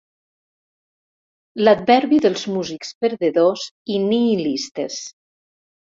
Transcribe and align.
L'adverbi 1.67 2.19
dels 2.27 2.45
músics 2.55 2.93
perdedors 3.05 3.67
i 3.97 4.03
nihilistes. 4.07 4.99